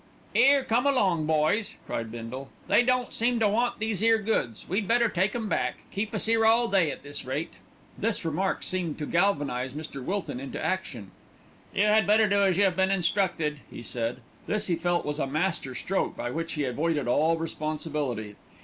"'Ere, 0.35 0.63
come 0.63 0.87
along, 0.87 1.27
boys!" 1.27 1.75
cried 1.85 2.11
Bindle. 2.11 2.49
"They 2.67 2.81
don't 2.81 3.13
seem 3.13 3.39
to 3.39 3.47
want 3.47 3.77
these 3.77 4.01
'ere 4.01 4.17
goods. 4.19 4.67
We'd 4.67 4.87
better 4.87 5.07
take 5.07 5.35
'em 5.35 5.47
back. 5.47 5.83
Keep 5.91 6.15
us 6.15 6.27
'ere 6.27 6.43
all 6.43 6.67
day 6.67 6.89
at 6.89 7.03
this 7.03 7.23
rate." 7.23 7.53
This 7.99 8.25
remark 8.25 8.63
seemed 8.63 8.97
to 8.97 9.05
galvanise 9.05 9.73
Mr. 9.73 10.03
Wilton 10.03 10.39
into 10.39 10.59
action. 10.59 11.11
"You 11.75 11.83
had 11.85 12.07
better 12.07 12.27
do 12.27 12.41
as 12.43 12.57
you 12.57 12.63
have 12.63 12.75
been 12.75 12.89
instructed," 12.89 13.59
he 13.69 13.83
said. 13.83 14.21
This 14.47 14.65
he 14.65 14.75
felt 14.75 15.05
was 15.05 15.19
a 15.19 15.27
master 15.27 15.75
stroke 15.75 16.17
by 16.17 16.31
which 16.31 16.53
he 16.53 16.63
avoided 16.63 17.07
all 17.07 17.37
responsibility. 17.37 18.37